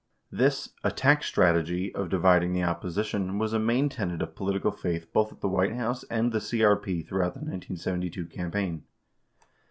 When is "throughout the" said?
7.07-7.41